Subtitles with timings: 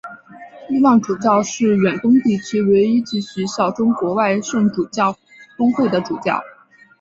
[0.67, 5.15] 伊望主教是远东地区唯一继续效忠国外圣主教
[5.57, 6.41] 公会的主教。